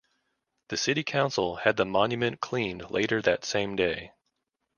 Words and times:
The 0.69 0.77
City 0.77 1.03
Council 1.03 1.57
had 1.57 1.77
the 1.77 1.85
monument 1.85 2.39
cleaned 2.41 2.89
later 2.89 3.21
that 3.21 3.45
same 3.45 3.75
day. 3.75 4.13